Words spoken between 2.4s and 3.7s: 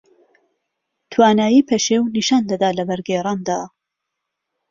دەدا لە وەرگێڕاندا